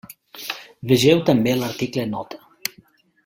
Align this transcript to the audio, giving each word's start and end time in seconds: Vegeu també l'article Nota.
Vegeu 0.91 1.21
també 1.27 1.55
l'article 1.59 2.09
Nota. 2.15 2.43